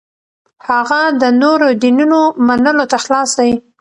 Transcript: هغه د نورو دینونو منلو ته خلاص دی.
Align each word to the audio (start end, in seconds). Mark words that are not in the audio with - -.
هغه 0.67 1.01
د 1.21 1.23
نورو 1.41 1.67
دینونو 1.81 2.19
منلو 2.47 2.85
ته 2.91 2.97
خلاص 3.03 3.29
دی. 3.39 3.51